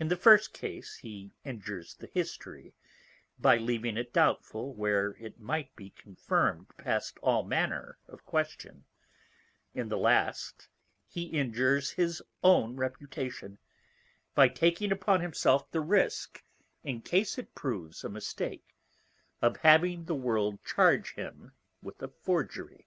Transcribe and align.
In 0.00 0.08
the 0.08 0.16
first 0.16 0.54
Case 0.54 0.94
he 1.02 1.34
injures 1.44 1.94
the 1.96 2.06
History, 2.14 2.72
by 3.38 3.58
leaving 3.58 3.98
it 3.98 4.10
doubtful 4.14 4.72
where 4.72 5.10
it 5.18 5.38
might 5.38 5.76
be 5.76 5.90
confirm'd 5.90 6.74
past 6.78 7.18
all 7.18 7.42
manner 7.42 7.98
of 8.08 8.24
question; 8.24 8.86
in 9.74 9.90
the 9.90 9.98
last 9.98 10.68
he 11.06 11.24
injures 11.24 11.90
his 11.90 12.22
own 12.42 12.76
Reputation, 12.76 13.58
by 14.34 14.48
taking 14.48 14.90
upon 14.90 15.20
himself 15.20 15.70
the 15.70 15.82
Risque, 15.82 16.40
in 16.82 17.02
case 17.02 17.36
it 17.36 17.54
proves 17.54 18.02
a 18.04 18.08
Mistake, 18.08 18.74
of 19.42 19.58
having 19.58 20.06
the 20.06 20.14
World 20.14 20.64
charge 20.64 21.12
him 21.12 21.52
with 21.82 22.00
a 22.02 22.08
Forgery. 22.08 22.86